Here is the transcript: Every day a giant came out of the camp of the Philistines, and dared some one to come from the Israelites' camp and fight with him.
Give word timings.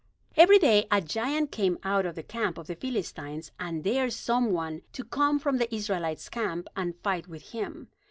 Every 0.35 0.57
day 0.57 0.87
a 0.89 0.99
giant 0.99 1.51
came 1.51 1.77
out 1.83 2.07
of 2.07 2.15
the 2.15 2.23
camp 2.23 2.57
of 2.57 2.65
the 2.65 2.73
Philistines, 2.75 3.51
and 3.59 3.83
dared 3.83 4.13
some 4.13 4.51
one 4.51 4.81
to 4.93 5.03
come 5.03 5.37
from 5.37 5.57
the 5.59 5.71
Israelites' 5.71 6.27
camp 6.27 6.69
and 6.75 6.95
fight 7.03 7.27
with 7.27 7.51
him. 7.51 7.87